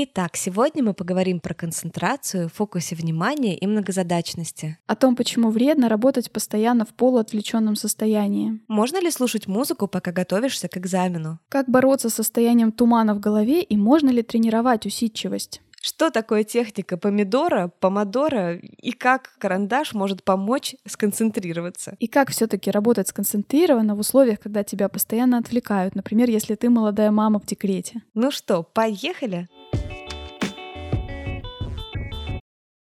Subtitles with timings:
[0.00, 4.78] Итак, сегодня мы поговорим про концентрацию, фокусе внимания и многозадачности.
[4.86, 8.60] О том, почему вредно работать постоянно в полуотвлеченном состоянии.
[8.68, 11.40] Можно ли слушать музыку, пока готовишься к экзамену?
[11.48, 15.62] Как бороться с состоянием тумана в голове и можно ли тренировать усидчивость?
[15.80, 21.96] Что такое техника помидора, помодора и как карандаш может помочь сконцентрироваться?
[21.98, 27.10] И как все-таки работать сконцентрированно в условиях, когда тебя постоянно отвлекают, например, если ты молодая
[27.10, 28.02] мама в декрете?
[28.14, 29.48] Ну что, поехали?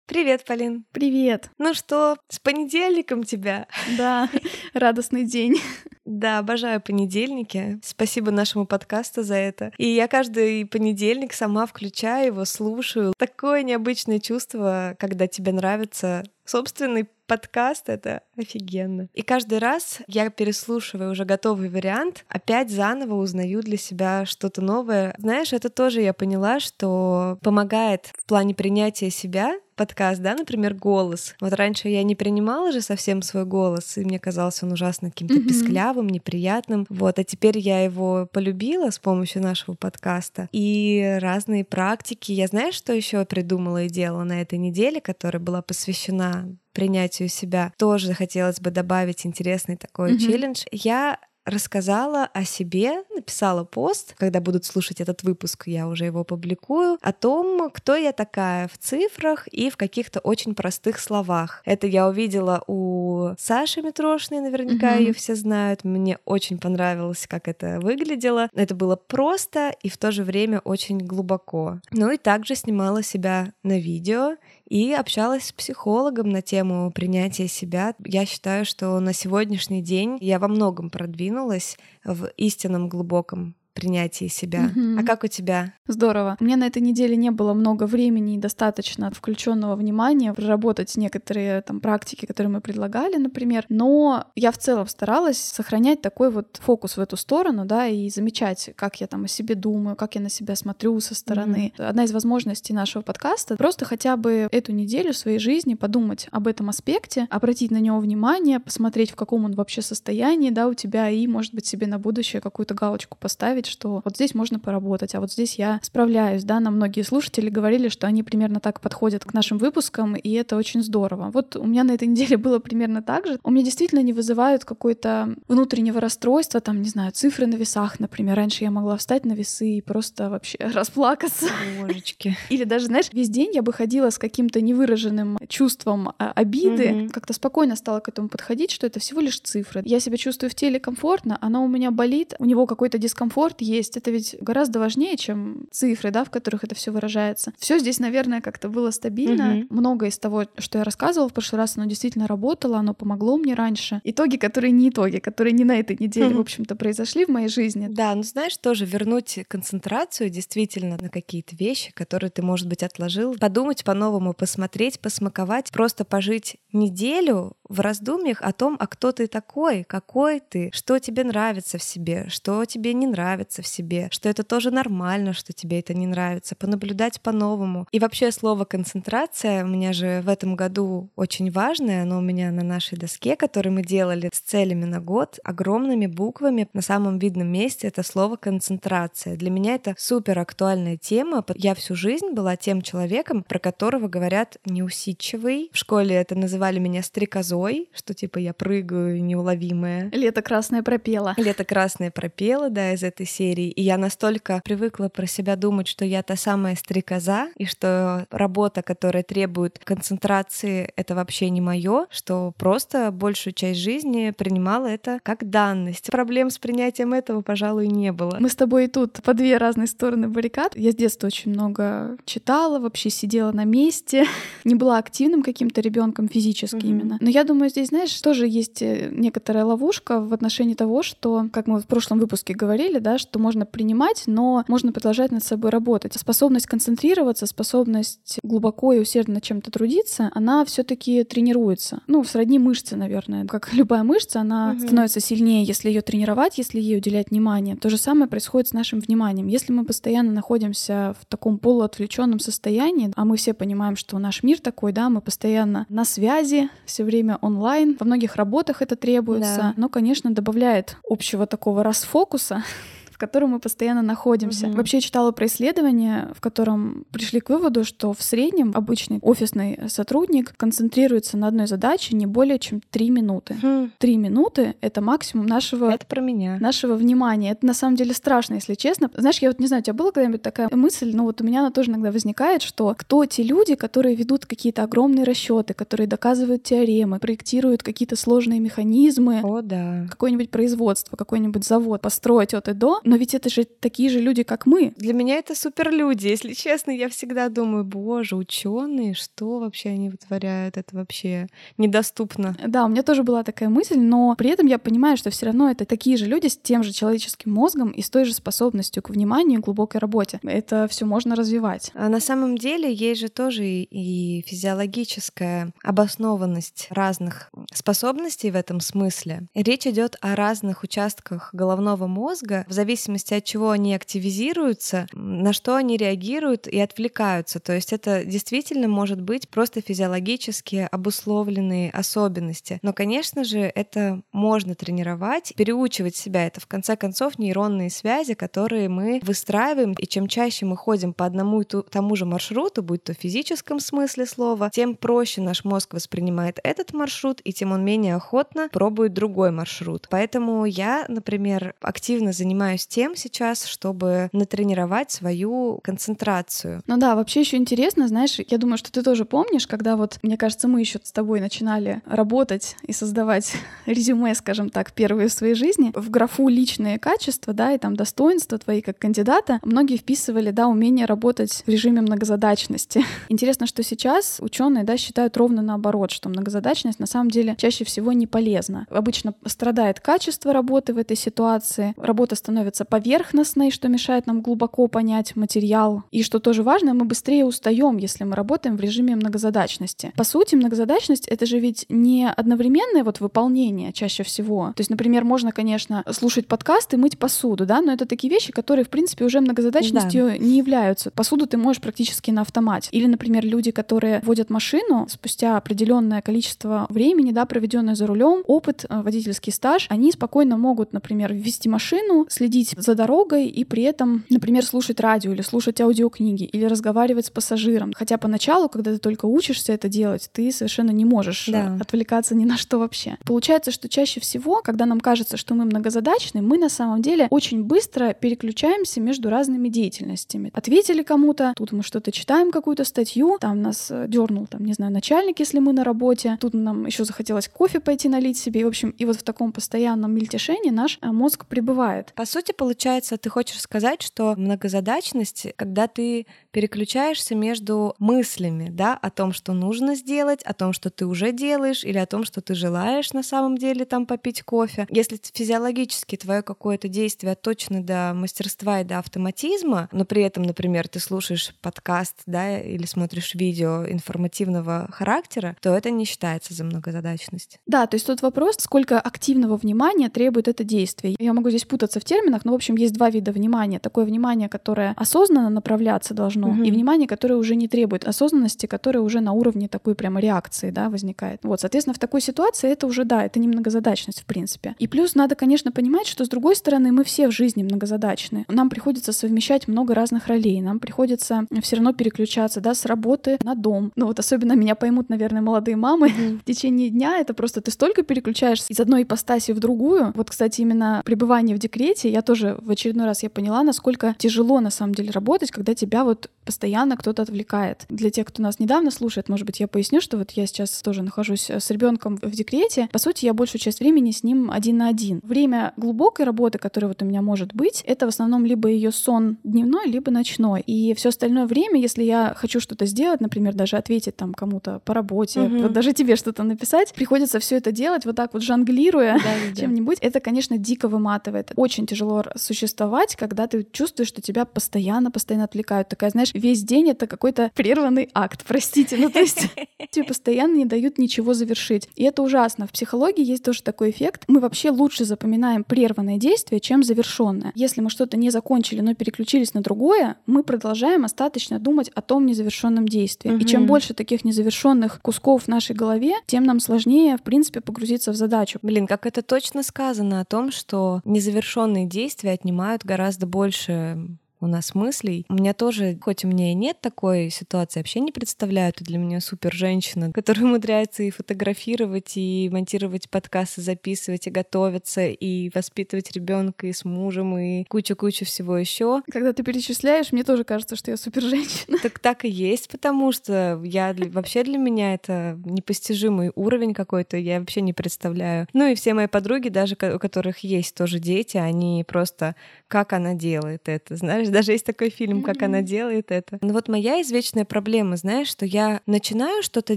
[0.06, 0.84] Привет, Полин.
[0.92, 1.50] Привет.
[1.58, 3.66] Ну что, с понедельником тебя?
[3.98, 4.30] Да,
[4.72, 5.56] радостный день.
[6.04, 7.80] Да, обожаю понедельники.
[7.82, 9.72] Спасибо нашему подкасту за это.
[9.78, 13.14] И я каждый понедельник сама включаю его, слушаю.
[13.18, 19.08] Такое необычное чувство, когда тебе нравится собственный подкаст, это офигенно.
[19.12, 25.12] И каждый раз я переслушиваю уже готовый вариант, опять заново узнаю для себя что-то новое.
[25.18, 31.34] Знаешь, это тоже я поняла, что помогает в плане принятия себя подкаст, да, например, голос.
[31.40, 35.34] Вот раньше я не принимала же совсем свой голос, и мне казался он ужасно каким-то
[35.34, 35.48] mm-hmm.
[35.48, 36.86] писклявым, неприятным.
[36.88, 40.48] Вот, а теперь я его полюбила с помощью нашего подкаста.
[40.52, 42.32] И разные практики.
[42.32, 47.72] Я знаю, что еще придумала и делала на этой неделе, которая была посвящена принятию себя.
[47.78, 50.18] Тоже хотелось бы добавить интересный такой mm-hmm.
[50.18, 50.64] челлендж.
[50.72, 56.98] Я рассказала о себе, написала пост, когда будут слушать этот выпуск, я уже его публикую,
[57.00, 61.62] о том, кто я такая в цифрах и в каких-то очень простых словах.
[61.64, 65.02] Это я увидела у Саши Митрошиной, наверняка mm-hmm.
[65.02, 65.84] ее все знают.
[65.84, 68.48] Мне очень понравилось, как это выглядело.
[68.54, 71.80] Это было просто и в то же время очень глубоко.
[71.92, 74.36] Ну и также снимала себя на видео
[74.68, 77.94] и общалась с психологом на тему принятия себя.
[78.04, 84.72] Я считаю, что на сегодняшний день я во многом продвинулась в истинном глубоком принятии себя.
[84.74, 85.00] Угу.
[85.00, 85.74] А как у тебя?
[85.86, 86.36] Здорово.
[86.40, 91.60] У меня на этой неделе не было много времени и достаточно включенного внимания проработать некоторые
[91.60, 93.66] там практики, которые мы предлагали, например.
[93.68, 98.70] Но я в целом старалась сохранять такой вот фокус в эту сторону, да, и замечать,
[98.74, 101.72] как я там о себе думаю, как я на себя смотрю со стороны.
[101.78, 101.86] Угу.
[101.86, 106.70] Одна из возможностей нашего подкаста просто хотя бы эту неделю своей жизни подумать об этом
[106.70, 111.26] аспекте, обратить на него внимание, посмотреть, в каком он вообще состоянии, да, у тебя, и,
[111.26, 115.20] может быть, себе на будущее какую-то галочку поставить, понять, что вот здесь можно поработать, а
[115.20, 119.34] вот здесь я справляюсь, да, на многие слушатели говорили, что они примерно так подходят к
[119.34, 121.30] нашим выпускам, и это очень здорово.
[121.32, 123.38] Вот у меня на этой неделе было примерно так же.
[123.42, 128.36] У меня действительно не вызывают какое-то внутреннего расстройства, там, не знаю, цифры на весах, например.
[128.36, 131.46] Раньше я могла встать на весы и просто вообще расплакаться.
[131.80, 132.36] Божечки.
[132.50, 137.08] Или даже, знаешь, весь день я бы ходила с каким-то невыраженным чувством а, обиды, mm-hmm.
[137.10, 139.82] как-то спокойно стала к этому подходить, что это всего лишь цифры.
[139.84, 143.60] Я себя чувствую в теле комфортно, она у меня болит, у него какой-то дискомфорт, комфорт
[143.60, 143.96] есть.
[143.96, 147.52] Это ведь гораздо важнее, чем цифры, да, в которых это все выражается.
[147.58, 149.58] Все здесь, наверное, как-то было стабильно.
[149.58, 149.66] Угу.
[149.70, 153.54] Многое из того, что я рассказывала в прошлый раз, оно действительно работало, оно помогло мне
[153.54, 154.00] раньше.
[154.04, 156.38] Итоги, которые не итоги, которые не на этой неделе, угу.
[156.38, 157.88] в общем-то, произошли в моей жизни.
[157.90, 163.36] Да, ну знаешь, тоже вернуть концентрацию действительно на какие-то вещи, которые ты, может быть, отложил,
[163.38, 169.84] подумать по-новому, посмотреть, посмаковать, просто пожить неделю в раздумьях о том, а кто ты такой,
[169.84, 174.42] какой ты, что тебе нравится в себе, что тебе не нравится в себе, что это
[174.42, 177.86] тоже нормально, что тебе это не нравится, понаблюдать по-новому.
[177.92, 182.50] И вообще слово концентрация у меня же в этом году очень важное, оно у меня
[182.50, 187.48] на нашей доске, которую мы делали с целями на год, огромными буквами на самом видном
[187.48, 189.36] месте это слово концентрация.
[189.36, 191.44] Для меня это супер актуальная тема.
[191.54, 195.70] Я всю жизнь была тем человеком, про которого говорят неусидчивый.
[195.72, 200.10] В школе это называли меня стрекозой грозой, что типа я прыгаю неуловимая.
[200.12, 201.34] Лето красное пропело.
[201.36, 203.70] Лето красное пропело, да, из этой серии.
[203.70, 208.82] И я настолько привыкла про себя думать, что я та самая стрекоза, и что работа,
[208.82, 215.48] которая требует концентрации, это вообще не мое, что просто большую часть жизни принимала это как
[215.48, 216.10] данность.
[216.10, 218.36] Проблем с принятием этого, пожалуй, не было.
[218.40, 220.76] Мы с тобой и тут по две разные стороны баррикад.
[220.76, 224.26] Я с детства очень много читала, вообще сидела на месте,
[224.64, 226.88] не была активным каким-то ребенком физически mm-hmm.
[226.88, 227.18] именно.
[227.20, 231.66] Но я думаю, здесь, знаешь, тоже есть э, некоторая ловушка в отношении того, что, как
[231.66, 236.14] мы в прошлом выпуске говорили, да, что можно принимать, но можно продолжать над собой работать.
[236.14, 242.00] Способность концентрироваться, способность глубоко и усердно над чем-то трудиться, она все таки тренируется.
[242.06, 243.46] Ну, сродни мышцы, наверное.
[243.46, 244.80] Как любая мышца, она угу.
[244.80, 247.76] становится сильнее, если ее тренировать, если ей уделять внимание.
[247.76, 249.46] То же самое происходит с нашим вниманием.
[249.46, 254.58] Если мы постоянно находимся в таком полуотвлеченном состоянии, а мы все понимаем, что наш мир
[254.60, 259.74] такой, да, мы постоянно на связи, все время онлайн, во многих работах это требуется, да.
[259.76, 262.62] но, конечно, добавляет общего такого расфокуса
[263.16, 264.66] в котором мы постоянно находимся.
[264.66, 264.76] Угу.
[264.76, 270.54] Вообще читала про исследование, в котором пришли к выводу, что в среднем обычный офисный сотрудник
[270.54, 273.56] концентрируется на одной задаче не более чем три минуты.
[273.96, 275.90] Три минуты— это максимум нашего...
[275.90, 276.58] Это про меня.
[276.60, 277.52] Нашего внимания.
[277.52, 279.10] Это на самом деле страшно, если честно.
[279.14, 281.60] Знаешь, я вот не знаю, у тебя была когда-нибудь такая мысль, но вот у меня
[281.60, 286.64] она тоже иногда возникает, что кто те люди, которые ведут какие-то огромные расчеты, которые доказывают
[286.64, 290.06] теоремы, проектируют какие-то сложные механизмы, О, да.
[290.10, 294.42] какое-нибудь производство, какой-нибудь завод построить от и до, но ведь это же такие же люди,
[294.42, 294.92] как мы.
[294.96, 296.26] Для меня это суперлюди.
[296.26, 300.76] Если честно, я всегда думаю, боже, ученые, что вообще они вытворяют?
[300.76, 301.46] Это вообще
[301.78, 302.56] недоступно.
[302.66, 305.70] Да, у меня тоже была такая мысль, но при этом я понимаю, что все равно
[305.70, 309.10] это такие же люди с тем же человеческим мозгом и с той же способностью к
[309.10, 310.40] вниманию и глубокой работе.
[310.42, 311.92] Это все можно развивать.
[311.94, 319.46] А на самом деле есть же тоже и физиологическая обоснованность разных способностей в этом смысле.
[319.54, 325.52] Речь идет о разных участках головного мозга в зависимости зависимости от чего они активизируются, на
[325.52, 327.60] что они реагируют и отвлекаются.
[327.60, 332.78] То есть это действительно может быть просто физиологически обусловленные особенности.
[332.82, 336.46] Но, конечно же, это можно тренировать, переучивать себя.
[336.46, 339.92] Это, в конце концов, нейронные связи, которые мы выстраиваем.
[339.98, 343.78] И чем чаще мы ходим по одному и тому же маршруту, будь то в физическом
[343.78, 349.12] смысле слова, тем проще наш мозг воспринимает этот маршрут, и тем он менее охотно пробует
[349.12, 350.06] другой маршрут.
[350.10, 356.82] Поэтому я, например, активно занимаюсь занимаюсь тем сейчас, чтобы натренировать свою концентрацию.
[356.86, 360.36] Ну да, вообще еще интересно, знаешь, я думаю, что ты тоже помнишь, когда вот, мне
[360.36, 363.52] кажется, мы еще с тобой начинали работать и создавать
[363.86, 368.58] резюме, скажем так, первые в своей жизни, в графу личные качества, да, и там достоинства
[368.58, 373.04] твои как кандидата, многие вписывали, да, умение работать в режиме многозадачности.
[373.28, 378.12] Интересно, что сейчас ученые, да, считают ровно наоборот, что многозадачность на самом деле чаще всего
[378.12, 378.86] не полезна.
[378.90, 384.86] Обычно страдает качество работы в этой ситуации, работа становится становится поверхностной, что мешает нам глубоко
[384.86, 386.02] понять материал.
[386.10, 390.12] И что тоже важно, мы быстрее устаем, если мы работаем в режиме многозадачности.
[390.16, 394.72] По сути, многозадачность— это же ведь не одновременное вот выполнение чаще всего.
[394.76, 398.52] То есть, например, можно, конечно, слушать подкаст и мыть посуду, да, но это такие вещи,
[398.52, 400.38] которые, в принципе, уже многозадачностью да.
[400.38, 401.10] не являются.
[401.10, 402.90] Посуду ты можешь практически на автомате.
[402.92, 408.84] Или, например, люди, которые водят машину спустя определенное количество времени, да, проведенное за рулем, опыт,
[408.88, 413.82] э, водительский стаж, они спокойно могут, например, ввести машину, следить следить за дорогой и при
[413.82, 417.92] этом, например, слушать радио или слушать аудиокниги или разговаривать с пассажиром.
[417.94, 421.76] Хотя поначалу, когда ты только учишься это делать, ты совершенно не можешь да.
[421.80, 423.16] отвлекаться ни на что вообще.
[423.24, 427.64] Получается, что чаще всего, когда нам кажется, что мы многозадачны, мы на самом деле очень
[427.64, 430.50] быстро переключаемся между разными деятельностями.
[430.52, 434.92] Ответили кому-то, тут мы что-то читаем, какую-то статью, там нас э, дернул, там, не знаю,
[434.92, 438.68] начальник, если мы на работе, тут нам еще захотелось кофе пойти налить себе, и, в
[438.68, 442.12] общем, и вот в таком постоянном мельтешении наш э, мозг пребывает.
[442.14, 449.10] По сути, получается, ты хочешь сказать, что многозадачность, когда ты переключаешься между мыслями, да, о
[449.10, 452.54] том, что нужно сделать, о том, что ты уже делаешь, или о том, что ты
[452.54, 454.86] желаешь на самом деле там попить кофе.
[454.90, 460.88] Если физиологически твое какое-то действие точно до мастерства и до автоматизма, но при этом, например,
[460.88, 467.60] ты слушаешь подкаст, да, или смотришь видео информативного характера, то это не считается за многозадачность.
[467.66, 471.16] Да, то есть тут вопрос, сколько активного внимания требует это действие.
[471.18, 473.80] Я могу здесь путаться в терминах, но, в общем, есть два вида внимания.
[473.80, 476.62] Такое внимание, которое осознанно направляться должно, угу.
[476.62, 480.88] и внимание, которое уже не требует осознанности, которое уже на уровне такой прямо реакции, да,
[480.88, 481.40] возникает.
[481.42, 484.76] Вот, соответственно, в такой ситуации это уже, да, это не многозадачность, в принципе.
[484.78, 488.44] И плюс надо, конечно, понимать, что, с другой стороны, мы все в жизни многозадачны.
[488.46, 493.56] Нам приходится совмещать много разных ролей, нам приходится все равно переключаться, да, с работы на
[493.56, 493.90] дом.
[493.96, 496.10] Ну вот особенно меня поймут, наверное, молодые мамы.
[496.10, 496.38] Mm-hmm.
[496.42, 500.12] В течение дня это просто ты столько переключаешься из одной ипостаси в другую.
[500.14, 504.60] Вот, кстати, именно пребывание в декрете, я тоже в очередной раз я поняла, насколько тяжело
[504.60, 507.86] на самом деле работать, когда тебя вот постоянно кто-то отвлекает.
[507.88, 511.02] Для тех, кто нас недавно слушает, может быть, я поясню, что вот я сейчас тоже
[511.02, 512.88] нахожусь с ребенком в декрете.
[512.92, 515.20] По сути, я большую часть времени с ним один на один.
[515.22, 519.38] Время глубокой работы, которая вот у меня может быть, это в основном либо ее сон
[519.44, 520.60] дневной, либо ночной.
[520.60, 524.94] И все остальное время, если я хочу что-то сделать, например, даже ответить там кому-то по
[524.94, 525.62] работе, угу.
[525.62, 529.98] вот даже тебе что-то написать, приходится все это делать вот так вот жонглируя да, чем-нибудь.
[530.00, 531.52] Это, конечно, дико выматывает.
[531.56, 535.88] Очень тяжело существовать, когда ты чувствуешь, что тебя постоянно, постоянно отвлекают.
[535.88, 538.96] Такая, знаешь, весь день это какой-то прерванный акт, простите.
[538.96, 539.48] Ну, то есть
[539.90, 541.88] тебе постоянно не дают ничего завершить.
[541.94, 542.66] И это ужасно.
[542.66, 544.24] В психологии есть тоже такой эффект.
[544.28, 547.52] Мы вообще лучше запоминаем прерванное действие, чем завершенное.
[547.54, 552.26] Если мы что-то не закончили, но переключились на другое, мы продолжаем остаточно думать о том
[552.26, 553.30] незавершенном действии.
[553.30, 553.38] Угу.
[553.38, 558.12] И чем больше таких незавершенных кусков в нашей голове, тем нам сложнее, в принципе, погрузиться
[558.12, 558.58] в задачу.
[558.62, 563.98] Блин, как это точно сказано о том, что незавершенные действия отнимают гораздо больше
[564.40, 565.24] у нас мыслей.
[565.28, 568.98] У меня тоже, хоть у меня и нет такой ситуации, вообще не представляю, ты для
[568.98, 576.12] меня супер женщина, которая умудряется и фотографировать, и монтировать подкасты, записывать, и готовиться, и воспитывать
[576.12, 579.02] ребенка и с мужем, и кучу-кучу всего еще.
[579.10, 581.78] Когда ты перечисляешь, мне тоже кажется, что я супер женщина.
[581.82, 587.40] Так так и есть, потому что я вообще для меня это непостижимый уровень какой-то, я
[587.40, 588.46] вообще не представляю.
[588.52, 592.34] Ну и все мои подруги, даже у которых есть тоже дети, они просто
[592.68, 596.38] как она делает это, знаешь, знаешь, даже есть такой фильм, как она делает это.
[596.40, 599.76] Но вот моя извечная проблема, знаешь, что я начинаю что-то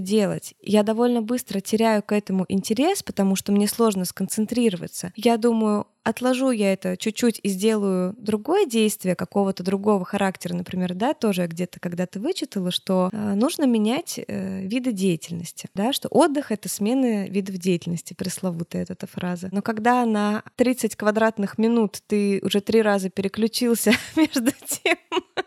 [0.00, 5.12] делать, я довольно быстро теряю к этому интерес, потому что мне сложно сконцентрироваться.
[5.16, 11.14] Я думаю, отложу я это чуть-чуть и сделаю другое действие какого-то другого характера, например, да,
[11.14, 16.68] тоже где-то когда-то вычитала, что э, нужно менять э, виды деятельности, да, что отдых— это
[16.68, 19.48] смена видов деятельности, пресловутая эта фраза.
[19.52, 24.96] Но когда на 30 квадратных минут ты уже три раза переключился между тем,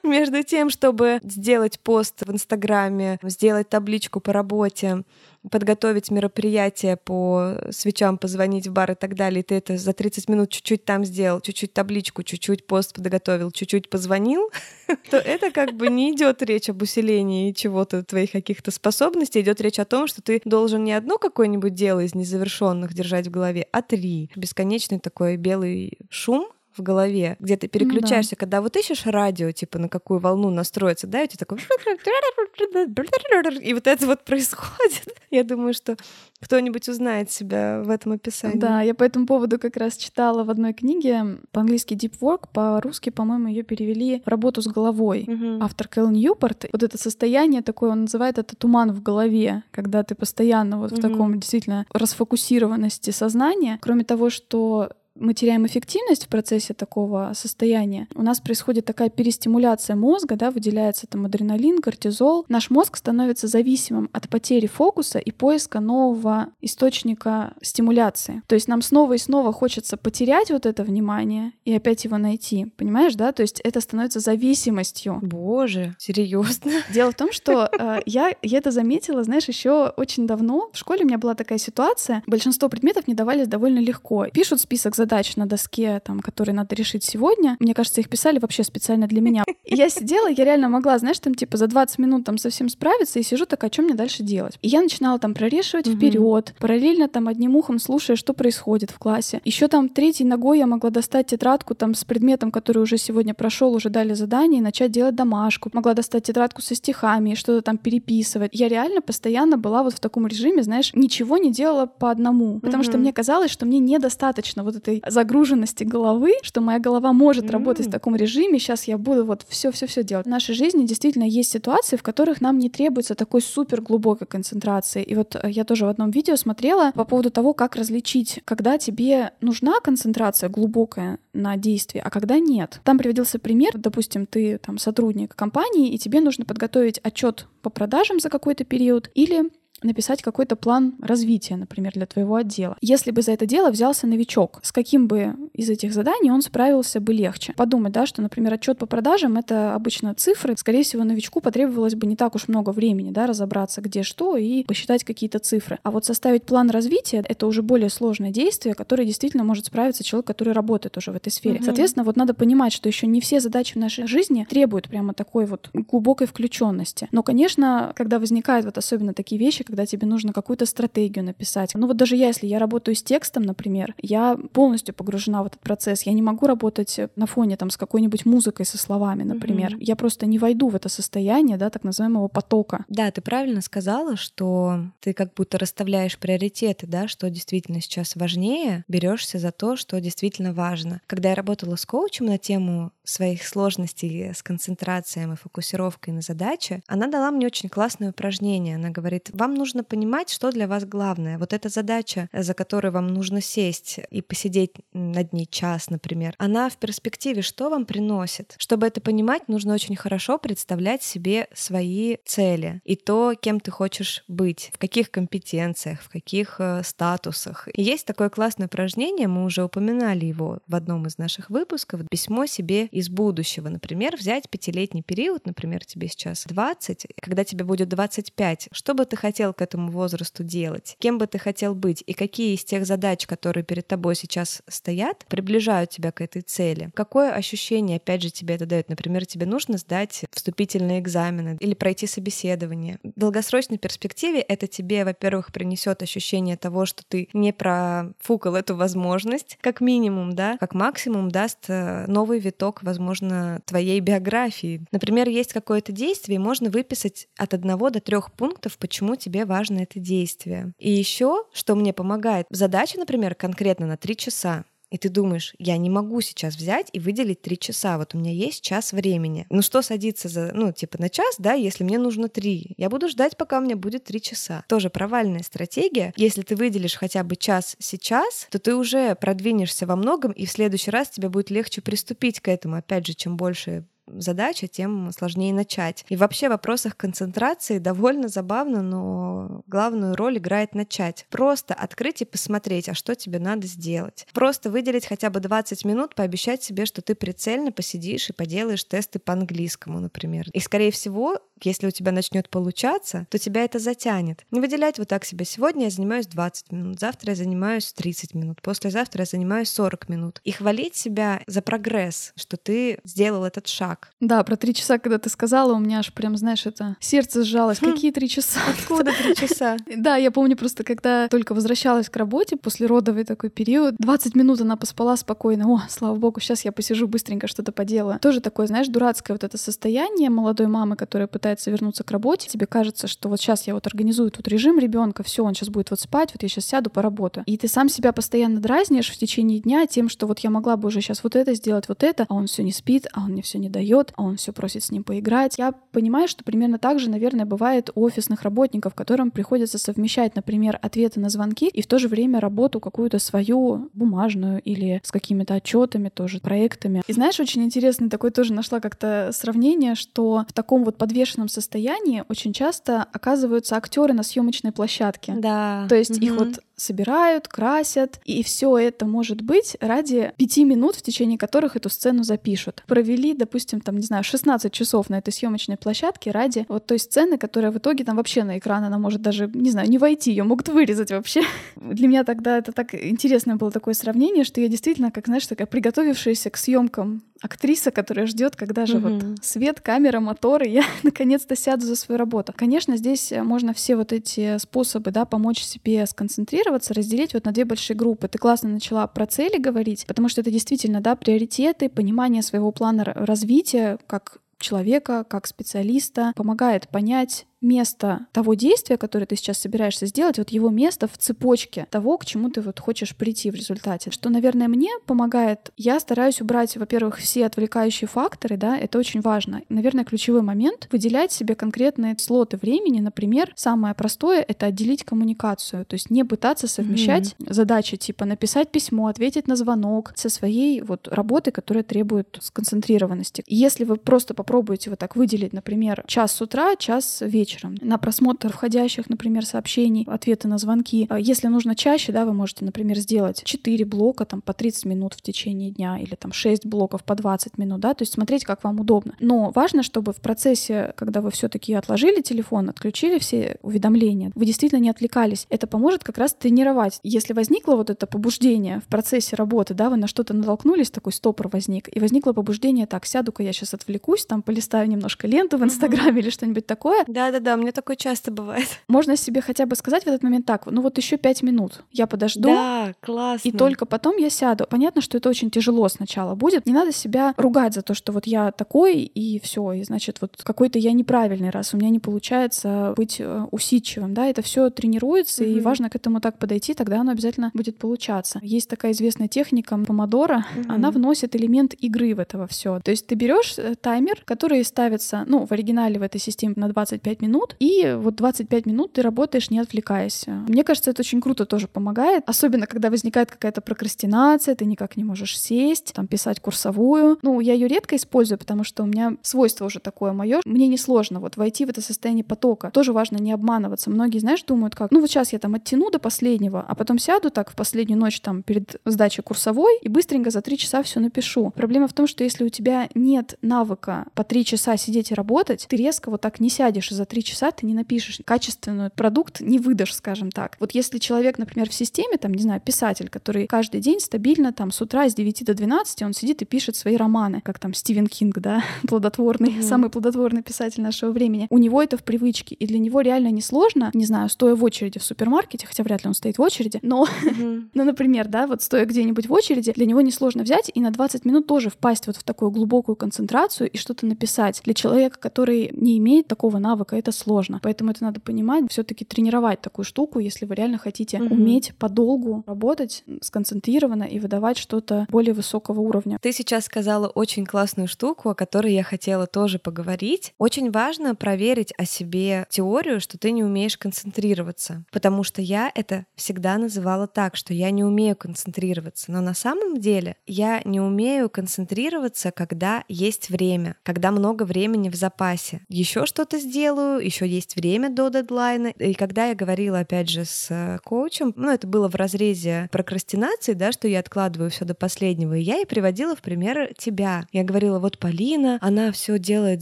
[0.04, 5.04] между тем, чтобы сделать пост в Инстаграме, сделать табличку по работе,
[5.50, 10.30] подготовить мероприятие по свечам, позвонить в бар и так далее, и ты это за 30
[10.30, 14.50] минут чуть-чуть там сделал, чуть-чуть табличку, чуть-чуть пост подготовил, чуть-чуть позвонил,
[15.10, 19.80] то это как бы не идет речь об усилении чего-то твоих каких-то способностей, идет речь
[19.80, 23.82] о том, что ты должен не одно какое-нибудь дело из незавершенных держать в голове, а
[23.82, 24.30] три.
[24.36, 28.40] Бесконечный такой белый шум, в голове, где ты переключаешься, ну, да.
[28.40, 31.60] когда вот ищешь радио, типа на какую волну настроиться, да, и тебя такой...
[33.64, 35.18] И вот это вот происходит.
[35.32, 35.98] Я думаю, что
[36.44, 38.58] кто-нибудь узнает себя в этом описании.
[38.58, 43.12] Да, я по этому поводу как раз читала в одной книге по-английски Deep Work, по-русски,
[43.12, 45.26] по-моему, ее перевели в работу с головой.
[45.28, 45.64] Угу.
[45.64, 46.66] Автор Кэл Ньюпорт.
[46.72, 51.00] Вот это состояние такое, он называет это туман в голове, когда ты постоянно вот угу.
[51.00, 53.80] в таком действительно расфокусированности сознания.
[53.82, 59.96] Кроме того, что мы теряем эффективность в процессе такого состояния, у нас происходит такая перестимуляция
[59.96, 62.46] мозга, да, выделяется там адреналин, кортизол.
[62.50, 68.42] Наш мозг становится зависимым от потери фокуса и поиска нового источника стимуляции.
[68.48, 72.66] То есть нам снова и снова хочется потерять вот это внимание и опять его найти.
[72.78, 73.32] Понимаешь, да?
[73.32, 75.20] То есть это становится зависимостью.
[75.22, 76.72] Боже, серьезно?
[76.94, 80.70] Дело в том, что э, я, я это заметила, знаешь, еще очень давно.
[80.74, 82.24] В школе у меня была такая ситуация.
[82.28, 84.28] Большинство предметов мне давались довольно легко.
[84.34, 87.58] Пишут список задач на доске, там, которые надо решить сегодня.
[87.60, 89.44] Мне кажется, их писали вообще специально для меня.
[89.66, 93.20] И я сидела, я реально могла, знаешь, там типа за 20 минут там совсем справиться,
[93.20, 94.58] и сижу такая, что мне дальше делать?
[94.62, 95.96] И я начинала там прорешивать mm-hmm.
[95.96, 99.42] вперед, параллельно там одним ухом слушая, что происходит в классе.
[99.44, 103.74] Еще там третьей ногой я могла достать тетрадку там с предметом, который уже сегодня прошел,
[103.74, 105.70] уже дали задание, и начать делать домашку.
[105.74, 108.52] Могла достать тетрадку со стихами и что-то там переписывать.
[108.54, 112.84] Я реально постоянно была вот в таком режиме, знаешь, ничего не делала по одному, потому
[112.84, 112.88] mm-hmm.
[112.88, 117.46] что мне казалось, что мне недостаточно вот этой этой загруженности головы, что моя голова может
[117.46, 117.52] mm-hmm.
[117.52, 120.26] работать в таком режиме, сейчас я буду вот все-все-все делать.
[120.26, 125.04] В нашей жизни действительно есть ситуации, в которых нам не требуется такой супер глубокой концентрации.
[125.04, 128.78] И вот э, я тоже в одном видео смотрела по поводу того, как различить, когда
[128.78, 132.82] тебе нужна концентрация глубокая на действии, а когда нет.
[132.84, 138.20] Там приводился пример, допустим, ты там сотрудник компании, и тебе нужно подготовить отчет по продажам
[138.20, 139.50] за какой-то период или
[139.84, 142.78] написать какой-то план развития, например, для твоего отдела.
[142.82, 147.00] Если бы за это дело взялся новичок, с каким бы из этих заданий он справился
[147.00, 147.54] бы легче?
[147.56, 150.56] Подумать, да, что, например, отчет по продажам— это обычно цифры.
[150.58, 154.64] Скорее всего, новичку потребовалось бы не так уж много времени, да, разобраться, где что, и
[154.64, 155.80] посчитать какие-то цифры.
[155.84, 160.28] А вот составить план развития— это уже более сложное действие, которое действительно может справиться человек,
[160.28, 161.58] который работает уже в этой сфере.
[161.58, 161.66] Угу.
[161.66, 165.46] Соответственно, вот надо понимать, что еще не все задачи в нашей жизни требуют прямо такой
[165.46, 167.08] вот глубокой включенности.
[167.12, 171.72] Но, конечно, когда возникают вот особенно такие вещи, когда тебе нужно какую-то стратегию написать.
[171.74, 175.62] Ну вот даже я, если я работаю с текстом, например, я полностью погружена в этот
[175.62, 176.04] процесс.
[176.04, 179.74] Я не могу работать на фоне там с какой-нибудь музыкой со словами, например.
[179.74, 179.84] Mm-hmm.
[179.84, 182.86] Я просто не войду в это состояние, да, так называемого потока.
[182.88, 188.86] Да, ты правильно сказала, что ты как будто расставляешь приоритеты, да, что действительно сейчас важнее,
[188.88, 191.02] берешься за то, что действительно важно.
[191.08, 196.84] Когда я работала с коучем на тему своих сложностей с концентрацией и фокусировкой на задаче,
[196.86, 198.76] она дала мне очень классное упражнение.
[198.76, 201.38] Она говорит, вам нужно понимать, что для вас главное.
[201.38, 206.70] Вот эта задача, за которой вам нужно сесть и посидеть над ней час, например, она
[206.70, 208.56] в перспективе что вам приносит?
[208.58, 214.24] Чтобы это понимать, нужно очень хорошо представлять себе свои цели и то, кем ты хочешь
[214.28, 217.68] быть, в каких компетенциях, в каких э, статусах.
[217.74, 222.46] И есть такое классное упражнение, мы уже упоминали его в одном из наших выпусков, письмо
[222.46, 223.70] себе из будущего.
[223.70, 229.16] Например, взять пятилетний период, например, тебе сейчас 20, когда тебе будет 25, что бы ты
[229.16, 230.96] хотел к этому возрасту делать?
[231.00, 232.04] Кем бы ты хотел быть?
[232.06, 236.92] И какие из тех задач, которые перед тобой сейчас стоят, приближают тебя к этой цели?
[236.94, 238.90] Какое ощущение, опять же, тебе это дает?
[238.90, 243.00] Например, тебе нужно сдать вступительные экзамены или пройти собеседование.
[243.04, 249.58] В долгосрочной перспективе это тебе, во-первых, принесет ощущение того, что ты не профукал эту возможность,
[249.62, 254.82] как минимум, да, как максимум даст э, новый виток возможно, твоей биографии.
[254.92, 259.80] Например, есть какое-то действие, и можно выписать от одного до трех пунктов, почему тебе важно
[259.80, 260.74] это действие.
[260.78, 264.64] И еще, что мне помогает, задача, например, конкретно на три часа
[264.94, 268.32] и ты думаешь, я не могу сейчас взять и выделить три часа, вот у меня
[268.32, 269.48] есть час времени.
[269.50, 272.76] Ну что садиться за, ну, типа на час, да, если мне нужно три?
[272.78, 274.64] Я буду ждать, пока у меня будет три часа.
[274.70, 276.14] Тоже провальная стратегия.
[276.16, 280.52] Если ты выделишь хотя бы час сейчас, то ты уже продвинешься во многом, и в
[280.52, 282.76] следующий раз тебе будет легче приступить к этому.
[282.76, 286.06] Опять же, чем больше задача, тем сложнее начать.
[286.10, 291.26] И вообще в вопросах концентрации довольно забавно, но главную роль играет начать.
[291.30, 294.28] Просто открыть и посмотреть, а что тебе надо сделать.
[294.34, 299.20] Просто выделить хотя бы 20 минут, пообещать себе, что ты прицельно посидишь и поделаешь тесты
[299.20, 300.48] по английскому, например.
[300.54, 304.46] И, скорее всего, если у тебя начнет получаться, то тебя это затянет.
[304.52, 305.46] Не выделять вот так себе.
[305.46, 310.42] Сегодня я занимаюсь 20 минут, завтра я занимаюсь 30 минут, послезавтра я занимаюсь 40 минут.
[310.44, 313.93] И хвалить себя за прогресс, что ты сделал этот шаг.
[314.20, 317.80] Да, про три часа, когда ты сказала, у меня аж прям, знаешь, это сердце сжалось.
[317.82, 317.92] Хм.
[317.94, 318.60] Какие три часа?
[318.70, 319.78] Откуда три часа?
[319.96, 324.62] Да, я помню просто, когда только возвращалась к работе после родовый такой период, 20 минут
[324.62, 325.66] она поспала спокойно.
[325.68, 328.20] О, слава богу, сейчас я посижу быстренько что-то поделаю.
[328.20, 332.50] Тоже такое, знаешь, дурацкое вот это состояние молодой мамы, которая пытается вернуться к работе.
[332.50, 335.92] Тебе кажется, что вот сейчас я вот организую тут режим ребенка, все, он сейчас будет
[335.92, 337.44] вот спать, вот я сейчас сяду, поработаю.
[337.46, 340.88] И ты сам себя постоянно дразнишь в течение дня тем, что вот я могла бы
[340.88, 343.42] уже сейчас вот это сделать, вот это, а он все не спит, а он мне
[343.42, 343.83] все не дает,
[344.16, 345.58] а он все просит с ним поиграть.
[345.58, 350.80] Я понимаю, что примерно так же, наверное, бывает у офисных работников, которым приходится совмещать, например,
[350.82, 355.56] ответы на звонки и в то же время работу какую-то свою бумажную или с какими-то
[355.56, 357.02] отчетами тоже, проектами.
[357.08, 362.24] И знаешь, очень интересный такой тоже нашла как-то сравнение, что в таком вот подвешенном состоянии
[362.30, 365.34] очень часто оказываются актеры на съемочной площадке.
[365.38, 365.86] Да.
[365.90, 366.26] То есть mm-hmm.
[366.26, 371.76] их вот собирают, красят, и все это может быть ради пяти минут, в течение которых
[371.76, 372.84] эту сцену запишут.
[372.88, 377.38] Провели, допустим, там, не знаю, 16 часов на этой съемочной площадке ради вот той сцены,
[377.38, 380.44] которая в итоге там вообще на экран, она может даже, не знаю, не войти, ее
[380.44, 381.42] могут вырезать вообще.
[381.76, 385.68] Для меня тогда это так интересное было такое сравнение, что я действительно, как, знаешь, такая
[385.68, 389.30] приготовившаяся к съемкам актриса, которая ждет, когда же mm-hmm.
[389.36, 392.54] вот свет, камера, моторы, я наконец-то сяду за свою работу.
[392.56, 397.66] Конечно, здесь можно все вот эти способы, да, помочь себе сконцентрироваться, разделить вот на две
[397.66, 398.28] большие группы.
[398.28, 403.04] Ты классно начала про цели говорить, потому что это действительно, да, приоритеты, понимание своего плана
[403.04, 410.38] развития как человека, как специалиста, помогает понять место того действия, которое ты сейчас собираешься сделать,
[410.38, 414.12] вот его место в цепочке того, к чему ты вот хочешь прийти в результате.
[414.12, 419.62] Что, наверное, мне помогает, я стараюсь убрать, во-первых, все отвлекающие факторы, да, это очень важно.
[419.70, 423.00] Наверное, ключевой момент— выделять себе конкретные слоты времени.
[423.00, 427.54] Например, самое простое— это отделить коммуникацию, то есть не пытаться совмещать mm-hmm.
[427.54, 433.44] задачи типа написать письмо, ответить на звонок со своей вот работы, которая требует сконцентрированности.
[433.48, 437.76] Если вы просто попробуете вот так выделить, например, час с утра, час вечером, вечером.
[437.82, 441.08] На просмотр входящих, например, сообщений, ответы на звонки.
[441.10, 445.14] А если нужно чаще, да, вы можете, например, сделать 4 блока там по 30 минут
[445.14, 448.64] в течение дня или там 6 блоков по 20 минут, да, то есть смотреть, как
[448.64, 449.16] вам удобно.
[449.20, 454.80] Но важно, чтобы в процессе, когда вы все-таки отложили телефон, отключили все уведомления, вы действительно
[454.80, 455.46] не отвлекались.
[455.50, 457.00] Это поможет как раз тренировать.
[457.04, 461.50] Если возникло вот это побуждение в процессе работы, да, вы на что-то натолкнулись, такой стопор
[461.50, 466.20] возник, и возникло побуждение, так, сяду-ка я сейчас отвлекусь, там полистаю немножко ленту в Инстаграме
[466.20, 466.24] uh-huh.
[466.24, 467.04] или что-нибудь такое.
[467.08, 468.68] Да-да, Да-да-да, у меня такое часто бывает.
[468.88, 472.08] Можно себе хотя бы сказать в этот момент так, ну вот еще пять минут, я
[472.08, 472.44] подожду.
[472.44, 473.48] Да, классно.
[473.48, 474.66] И только потом я сяду.
[474.70, 476.66] Понятно, что это очень тяжело сначала будет.
[476.66, 480.42] Не надо себя ругать за то, что вот я такой, и все, и значит, вот
[480.44, 485.44] какой-то я неправильный, раз у меня не получается быть э, усидчивым, да, это все тренируется,
[485.44, 485.58] mm-hmm.
[485.58, 488.40] и важно к этому так подойти, тогда оно обязательно будет получаться.
[488.42, 490.66] Есть такая известная техника помодора, mm-hmm.
[490.70, 492.80] она вносит элемент игры в этого все.
[492.80, 496.70] То есть ты берешь э, таймер, который ставится, ну, в оригинале в этой системе на
[496.70, 500.26] 25 минут, и вот 25 минут ты работаешь, не отвлекаясь.
[500.28, 505.04] Мне кажется, это очень круто тоже помогает, особенно когда возникает какая-то прокрастинация, ты никак не
[505.04, 507.18] можешь сесть, там, писать курсовую.
[507.22, 510.42] Ну, я ее редко использую, потому что у меня свойство уже такое мое.
[510.46, 512.72] Мне несложно вот войти в это состояние потока.
[512.72, 513.90] Тоже важно не обманываться.
[513.90, 517.30] Многие, знаешь, думают как, ну вот сейчас я там оттяну до последнего, а потом сяду
[517.30, 521.52] так в последнюю ночь там перед сдачей курсовой и быстренько за три часа все напишу.
[521.52, 525.66] Проблема в том, что если у тебя нет навыка по три часа сидеть и работать,
[525.68, 529.40] ты резко вот так не сядешь, и за три часа ты не напишешь качественный продукт,
[529.40, 530.58] не выдашь, скажем так.
[530.60, 534.72] Вот если человек, например, в системе, там, не знаю, писатель, который каждый день стабильно там
[534.72, 538.08] с утра с 9 до 12 он сидит и пишет свои романы, как там Стивен
[538.08, 539.64] Кинг, да, плодотворный, mm-hmm.
[539.64, 541.48] самый плодотворный писатель нашего времени.
[541.50, 545.00] У него это в привычке, и для него реально несложно, не знаю, стоя в очереди
[545.00, 547.70] в супермаркете, хотя вряд ли он стоит в очереди, но, mm-hmm.
[547.74, 551.24] ну, например, да, вот стоя где-нибудь в очереди, для него несложно взять и на 20
[551.24, 554.62] минут тоже впасть вот в такую глубокую концентрацию и что-то написать.
[554.66, 557.60] Для человека, который не имеет такого навыка, это сложно.
[557.62, 561.32] Поэтому это надо понимать, все таки тренировать такую штуку, если вы реально хотите mm-hmm.
[561.32, 566.18] уметь подолгу работать сконцентрированно и выдавать что-то более высокого уровня.
[566.22, 570.34] Ты сейчас сказала очень классную штуку, о которой я хотела тоже поговорить.
[570.38, 574.86] Очень важно проверить о себе теорию, что ты не умеешь концентрироваться.
[574.92, 579.12] Потому что я это всегда называла так, что я не умею концентрироваться.
[579.12, 584.96] Но на самом деле я не умею концентрироваться, когда есть время, когда много времени в
[584.96, 585.62] запасе.
[585.68, 588.68] Еще что-то сделаю, еще есть время до дедлайна.
[588.68, 593.54] И когда я говорила, опять же, с э, коучем, ну, это было в разрезе прокрастинации,
[593.54, 597.26] да, что я откладываю все до последнего, и я ей приводила в пример тебя.
[597.32, 599.62] Я говорила, вот Полина, она все делает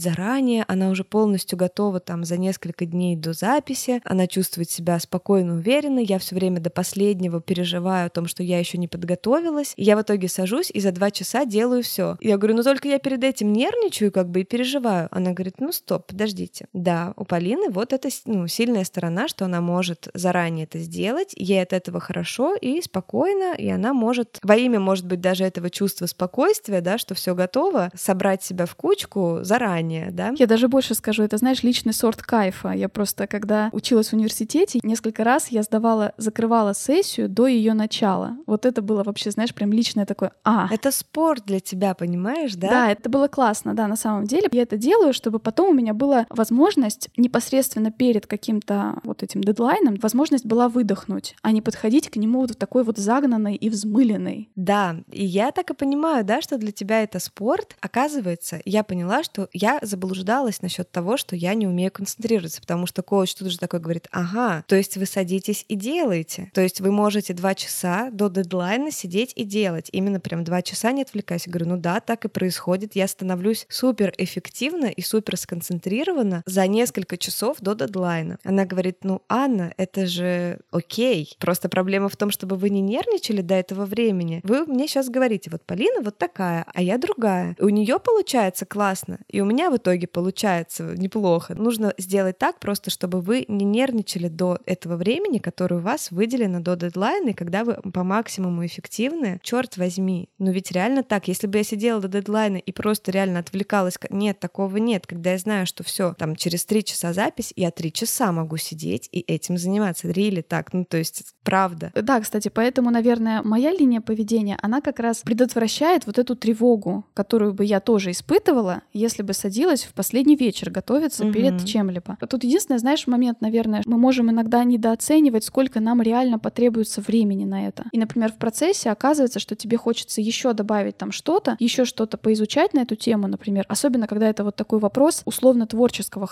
[0.00, 5.54] заранее, она уже полностью готова там за несколько дней до записи, она чувствует себя спокойно,
[5.54, 9.84] уверенно, я все время до последнего переживаю о том, что я еще не подготовилась, и
[9.84, 12.16] я в итоге сажусь и за два часа делаю все.
[12.20, 15.08] Я говорю, ну только я перед этим нервничаю как бы и переживаю.
[15.10, 16.66] Она говорит, ну стоп, подождите.
[16.72, 21.62] Да, у Полины вот эта ну, сильная сторона, что она может заранее это сделать, ей
[21.62, 26.06] от этого хорошо и спокойно, и она может во имя, может быть, даже этого чувства
[26.06, 30.32] спокойствия, да, что все готово, собрать себя в кучку заранее, да.
[30.36, 32.72] Я даже больше скажу, это, знаешь, личный сорт кайфа.
[32.72, 38.36] Я просто, когда училась в университете, несколько раз я сдавала, закрывала сессию до ее начала.
[38.46, 40.66] Вот это было вообще, знаешь, прям личное такое, а.
[40.72, 42.68] Это спорт для тебя, понимаешь, да?
[42.68, 44.48] Да, это было классно, да, на самом деле.
[44.50, 49.96] Я это делаю, чтобы потом у меня была возможность непосредственно перед каким-то вот этим дедлайном,
[49.96, 54.50] возможность была выдохнуть, а не подходить к нему вот такой вот загнанной и взмыленной.
[54.56, 57.76] Да, и я так и понимаю, да, что для тебя это спорт.
[57.80, 63.02] Оказывается, я поняла, что я заблуждалась насчет того, что я не умею концентрироваться, потому что
[63.02, 66.50] коуч тут же такой говорит, ага, то есть вы садитесь и делаете.
[66.54, 69.88] То есть вы можете два часа до дедлайна сидеть и делать.
[69.92, 71.46] Именно прям два часа не отвлекаясь.
[71.46, 72.96] Я говорю, ну да, так и происходит.
[72.96, 78.38] Я становлюсь супер эффективно и супер сконцентрирована за несколько часов до дедлайна.
[78.44, 81.36] Она говорит, ну, Анна, это же окей.
[81.38, 84.40] Просто проблема в том, чтобы вы не нервничали до этого времени.
[84.44, 87.56] Вы мне сейчас говорите, вот Полина вот такая, а я другая.
[87.58, 91.54] У нее получается классно, и у меня в итоге получается неплохо.
[91.54, 96.60] Нужно сделать так просто, чтобы вы не нервничали до этого времени, которое у вас выделено
[96.60, 100.28] до дедлайна, и когда вы по максимуму эффективны, черт возьми.
[100.38, 104.40] Ну ведь реально так, если бы я сидела до дедлайна и просто реально отвлекалась, нет,
[104.40, 105.06] такого нет.
[105.06, 109.08] Когда я знаю, что все, там через три часа запись, я три часа могу сидеть
[109.12, 110.08] и этим заниматься.
[110.08, 111.90] Рили так, ну то есть правда.
[111.94, 117.54] Да, кстати, поэтому, наверное, моя линия поведения, она как раз предотвращает вот эту тревогу, которую
[117.54, 121.32] бы я тоже испытывала, если бы садилась в последний вечер готовиться угу.
[121.32, 122.18] перед чем-либо.
[122.28, 127.66] Тут единственный, знаешь, момент, наверное, мы можем иногда недооценивать, сколько нам реально потребуется времени на
[127.66, 127.84] это.
[127.92, 132.74] И, например, в процессе оказывается, что тебе хочется еще добавить там что-то, еще что-то поизучать
[132.74, 136.26] на эту тему, например, особенно когда это вот такой вопрос условно творческого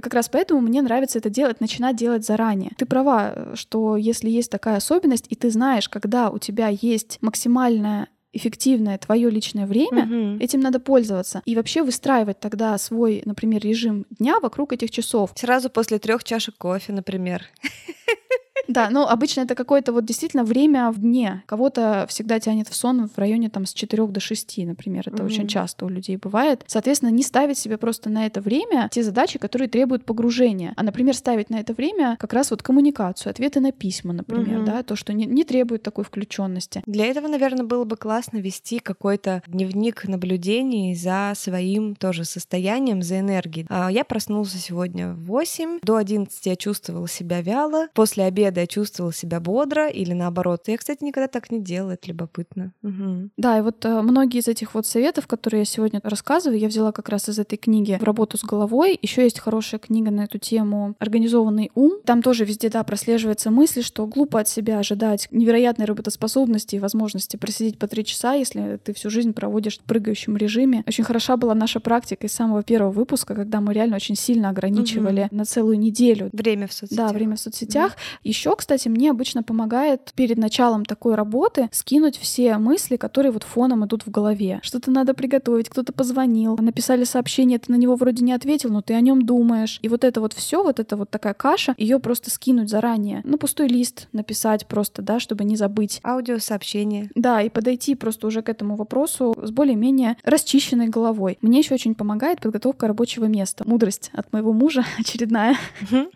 [0.00, 2.72] Как раз поэтому мне нравится это делать, начинать делать заранее.
[2.76, 8.08] Ты права, что если есть такая особенность, и ты знаешь, когда у тебя есть максимальная
[8.32, 10.42] эффективное твое личное время, угу.
[10.42, 11.42] этим надо пользоваться.
[11.44, 15.32] И вообще выстраивать тогда свой, например, режим дня вокруг этих часов.
[15.34, 17.44] Сразу после трех чашек кофе, например.
[18.68, 21.42] Да, ну обычно это какое-то вот действительно время в дне.
[21.46, 25.04] Кого-то всегда тянет в сон в районе там с 4 до 6, например.
[25.06, 26.64] Это очень часто у людей бывает.
[26.66, 30.74] Соответственно, не ставить себе просто на это время те задачи, которые требуют погружения.
[30.76, 34.82] А, например, ставить на это время как раз вот коммуникацию, ответы на письма, например, да,
[34.82, 36.82] то, что не, не требует такой включенности.
[36.86, 43.20] Для этого, наверное, было бы классно вести какой-то дневник наблюдений за своим тоже состоянием, за
[43.20, 43.66] энергией.
[43.68, 48.66] А, я проснулся сегодня в 8, до 11 я чувствовала себя вяло, после обеда я
[48.66, 50.62] чувствовала себя бодро или наоборот.
[50.66, 52.72] Я, кстати, никогда так не делала, это любопытно.
[52.82, 53.30] Угу.
[53.36, 56.92] Да, и вот э, многие из этих вот советов, которые я сегодня рассказываю, я взяла
[56.92, 58.98] как раз из этой книги в работу с головой.
[59.00, 62.00] Еще есть хорошая книга на эту тему «Организованный ум».
[62.04, 67.36] Там тоже везде, да, прослеживается мысль, что глупо от себя ожидать невероятной работоспособности и возможности
[67.36, 70.84] просидеть по три часа, если ты всю жизнь проводишь в прыгающем режиме.
[70.86, 75.22] Очень хороша была наша практика из самого первого выпуска, когда мы реально очень сильно ограничивали
[75.22, 75.36] угу.
[75.36, 76.30] на целую неделю.
[76.32, 77.08] Время в соцсетях.
[77.08, 77.92] Да, время в соцсетях.
[77.92, 78.00] Угу.
[78.24, 83.84] Еще, кстати, мне обычно помогает перед началом такой работы скинуть все мысли, которые вот фоном
[83.84, 84.60] идут в голове.
[84.62, 88.94] Что-то надо приготовить, кто-то позвонил, написали сообщение, ты на него вроде не ответил, но ты
[88.94, 89.78] о нем думаешь.
[89.82, 93.20] И вот это вот все, вот это вот такая каша, ее просто скинуть заранее.
[93.24, 96.00] Ну, пустой лист написать просто, да, чтобы не забыть.
[96.02, 97.10] Аудиосообщение.
[97.14, 101.38] Да, и подойти просто уже к этому вопросу с более-менее расчищенной головой.
[101.42, 103.64] Мне еще очень помогает подготовка рабочего места.
[103.66, 105.56] Мудрость от моего мужа очередная.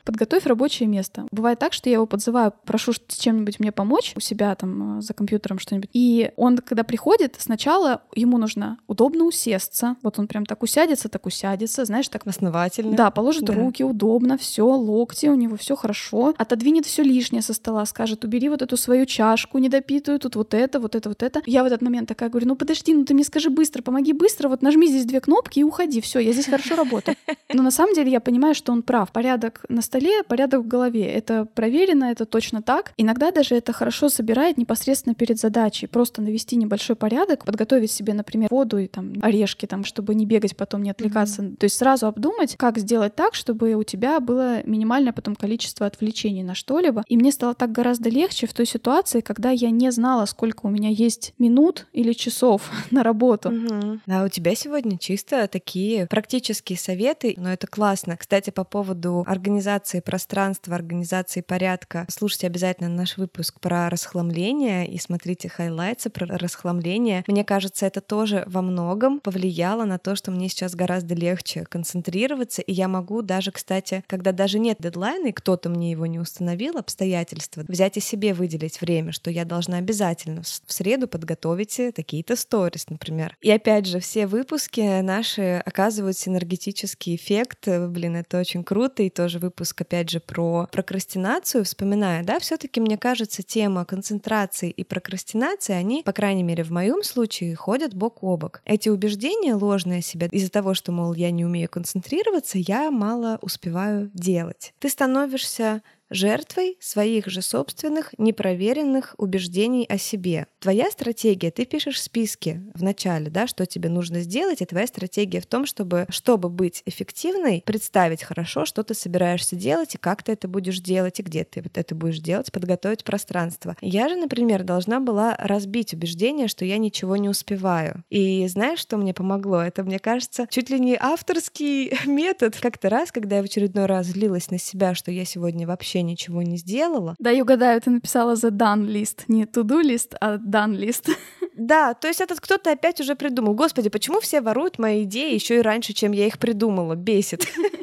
[0.05, 1.27] Подготовь рабочее место.
[1.31, 5.03] Бывает так, что я его подзываю, прошу с чем-нибудь мне помочь у себя там э,
[5.03, 5.91] за компьютером что-нибудь.
[5.93, 9.97] И он, когда приходит, сначала ему нужно удобно усесться.
[10.03, 12.97] Вот он прям так усядется, так усядется, знаешь, так основательно.
[12.97, 13.53] Да, положит да.
[13.53, 16.35] руки удобно, все, локти, у него все хорошо.
[16.39, 20.81] Отодвинет все лишнее со стола, скажет, убери вот эту свою чашку недопитую, тут вот это,
[20.81, 21.43] вот это, вот это.
[21.45, 24.49] Я в этот момент такая говорю, ну подожди, ну ты мне скажи быстро, помоги быстро,
[24.49, 27.17] вот нажми здесь две кнопки и уходи, все, я здесь хорошо работаю.
[27.53, 29.13] Но на самом деле я понимаю, что он прав.
[29.13, 31.05] Порядок на столе, порядок в голове.
[31.05, 32.93] Это проверено, это точно так.
[32.97, 35.87] Иногда даже это хорошо собирает непосредственно перед задачей.
[35.87, 40.57] Просто навести небольшой порядок, подготовить себе, например, воду и там орешки, там, чтобы не бегать
[40.57, 41.43] потом, не отвлекаться.
[41.43, 41.57] Mm-hmm.
[41.57, 46.43] То есть сразу обдумать, как сделать так, чтобы у тебя было минимальное потом количество отвлечений
[46.43, 47.05] на что-либо.
[47.09, 50.71] И мне стало так гораздо легче в той ситуации, когда я не знала, сколько у
[50.71, 53.51] меня есть минут или часов на работу.
[53.51, 54.01] Mm-hmm.
[54.09, 58.17] А у тебя сегодня чисто такие практические советы, но это классно.
[58.17, 65.49] Кстати, по поводу организации пространства, организации порядка, слушайте обязательно наш выпуск про расхламление и смотрите
[65.49, 67.25] хайлайты про расхламление.
[67.27, 72.63] Мне кажется, это тоже во многом повлияло на то, что мне сейчас гораздо легче концентрироваться,
[72.63, 76.77] и я могу даже, кстати, когда даже нет дедлайна, и кто-то мне его не установил,
[76.77, 82.89] обстоятельства, взять и себе выделить время, что я должна обязательно в среду подготовить такие-то сторис,
[82.89, 83.37] например.
[83.41, 87.67] И опять же, все выпуски наши оказывают синергетический эффект.
[87.67, 89.03] Блин, это очень круто.
[89.03, 94.71] И тоже выпуск, опять же, про прокрастинацию, вспоминая, да, все таки мне кажется, тема концентрации
[94.71, 98.61] и прокрастинации, они, по крайней мере, в моем случае, ходят бок о бок.
[98.65, 104.11] Эти убеждения ложные себя из-за того, что, мол, я не умею концентрироваться, я мало успеваю
[104.15, 104.75] делать.
[104.81, 110.47] Ты становишься жертвой своих же собственных непроверенных убеждений о себе.
[110.61, 115.41] Твоя стратегия, ты пишешь списки в начале, да, что тебе нужно сделать, и твоя стратегия
[115.41, 120.33] в том, чтобы, чтобы быть эффективной, представить хорошо, что ты собираешься делать, и как ты
[120.33, 123.77] это будешь делать, и где ты вот это будешь делать, подготовить пространство.
[123.81, 128.05] Я же, например, должна была разбить убеждение, что я ничего не успеваю.
[128.11, 129.61] И знаешь, что мне помогло?
[129.61, 132.57] Это, мне кажется, чуть ли не авторский метод.
[132.61, 136.03] Как-то раз, когда я в очередной раз злилась на себя, что я сегодня вообще вообще
[136.03, 137.15] ничего не сделала.
[137.19, 141.09] Да, и угадаю, ты написала the done list, не to-do list, а done list.
[141.59, 143.55] Да, то есть этот кто-то опять уже придумал.
[143.55, 146.97] Господи, почему все воруют мои идеи еще и раньше, чем я их придумала?
[146.97, 147.47] Бесит.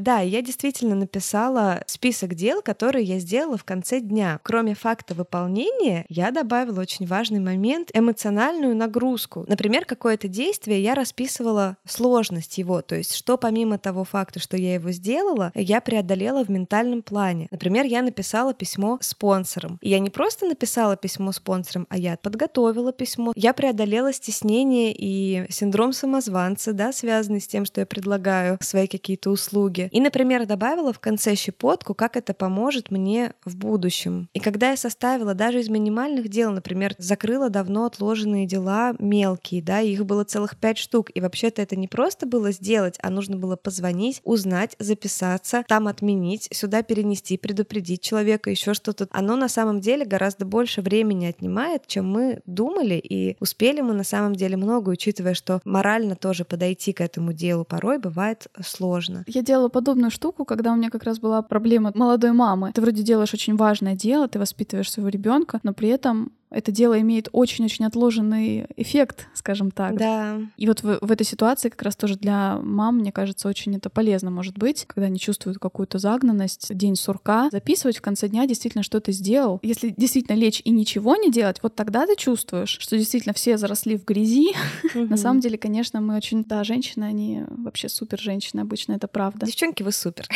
[0.00, 4.40] Да, я действительно написала список дел, которые я сделала в конце дня.
[4.42, 9.44] Кроме факта выполнения, я добавила очень важный момент— эмоциональную нагрузку.
[9.46, 14.72] Например, какое-то действие я расписывала сложность его, то есть что помимо того факта, что я
[14.72, 17.48] его сделала, я преодолела в ментальном плане.
[17.50, 19.78] Например, я написала письмо спонсорам.
[19.82, 23.34] И я не просто написала письмо спонсорам, а я подготовила письмо.
[23.36, 29.28] Я преодолела стеснение и синдром самозванца, да, связанный с тем, что я предлагаю свои какие-то
[29.28, 29.89] услуги.
[29.90, 34.28] И, например, добавила в конце щепотку, как это поможет мне в будущем.
[34.32, 39.80] И когда я составила даже из минимальных дел, например, закрыла давно отложенные дела мелкие, да,
[39.80, 43.56] их было целых пять штук, и вообще-то это не просто было сделать, а нужно было
[43.56, 49.08] позвонить, узнать, записаться, там отменить, сюда перенести, предупредить человека, еще что-то.
[49.10, 54.04] Оно на самом деле гораздо больше времени отнимает, чем мы думали, и успели мы на
[54.04, 59.24] самом деле много, учитывая, что морально тоже подойти к этому делу порой бывает сложно.
[59.26, 62.70] Я делала подобную штуку, когда у меня как раз была проблема молодой мамы.
[62.74, 67.00] Ты вроде делаешь очень важное дело, ты воспитываешь своего ребенка, но при этом это дело
[67.00, 69.96] имеет очень-очень отложенный эффект, скажем так.
[69.96, 70.38] Да.
[70.56, 73.88] И вот в, в этой ситуации как раз тоже для мам, мне кажется, очень это
[73.88, 78.82] полезно может быть, когда они чувствуют какую-то загнанность, день сурка, записывать в конце дня действительно,
[78.82, 79.60] что ты сделал.
[79.62, 83.96] Если действительно лечь и ничего не делать, вот тогда ты чувствуешь, что действительно все заросли
[83.96, 84.48] в грязи.
[84.94, 86.44] На самом деле, конечно, мы очень...
[86.44, 89.46] Да, женщины, они вообще супер женщины обычно, это правда.
[89.46, 90.26] Девчонки, вы супер.